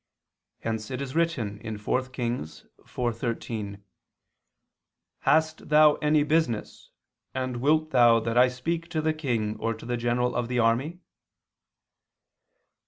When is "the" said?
9.03-9.13, 9.85-9.97, 10.47-10.57